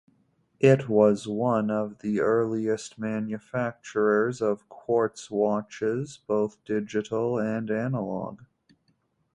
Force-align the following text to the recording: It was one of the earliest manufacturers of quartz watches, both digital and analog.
It 0.59 0.89
was 0.89 1.27
one 1.27 1.69
of 1.69 1.99
the 1.99 2.21
earliest 2.21 2.97
manufacturers 2.97 4.41
of 4.41 4.67
quartz 4.67 5.29
watches, 5.29 6.17
both 6.25 6.57
digital 6.65 7.37
and 7.37 7.69
analog. 7.69 8.41